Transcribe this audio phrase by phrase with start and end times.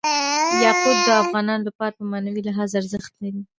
[0.65, 3.41] یاقوت د افغانانو لپاره په معنوي لحاظ ارزښت لري.